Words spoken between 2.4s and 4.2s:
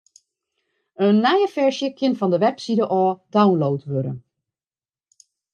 website ôf download wurde.